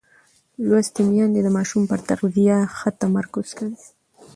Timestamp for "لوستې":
0.67-1.01